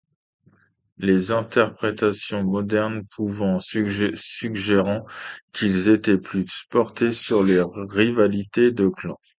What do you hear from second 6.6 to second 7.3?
portés